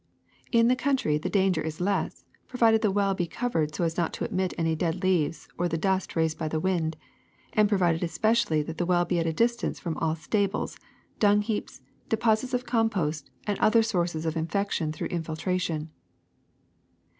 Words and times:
*^In 0.51 0.67
the 0.67 0.75
country 0.75 1.19
the 1.19 1.29
danger 1.29 1.61
is 1.61 1.79
less, 1.79 2.25
provided 2.47 2.81
the 2.81 2.89
well 2.89 3.13
be 3.13 3.27
covered 3.27 3.75
so 3.75 3.83
as 3.83 3.97
not 3.97 4.13
to 4.13 4.25
admit 4.25 4.51
any 4.57 4.75
dead 4.75 5.03
leaves 5.03 5.47
or 5.59 5.69
the 5.69 5.77
dust 5.77 6.15
raised 6.15 6.39
by 6.39 6.47
the 6.47 6.59
wind; 6.59 6.97
and 7.53 7.69
provided 7.69 8.01
especially 8.03 8.63
that 8.63 8.79
the 8.79 8.85
well 8.87 9.05
be 9.05 9.19
at 9.19 9.27
a 9.27 9.31
distance 9.31 9.79
from 9.79 9.95
all 9.97 10.15
stables, 10.15 10.75
dung 11.19 11.43
heaps, 11.43 11.81
deposits 12.09 12.55
of 12.55 12.65
compost^ 12.65 13.25
and 13.45 13.59
other 13.59 13.83
sources 13.83 14.25
of 14.25 14.35
in 14.35 14.47
fection 14.47 14.91
through 14.91 15.09
infiltration. 15.09 15.91